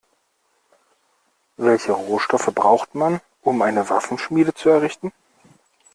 Welche 1.57 1.91
Rohstoffe 1.91 2.51
braucht 2.55 2.95
man, 2.95 3.21
um 3.43 3.61
eine 3.61 3.87
Waffenschmiede 3.91 4.55
zu 4.55 4.69
errichten? 4.69 5.13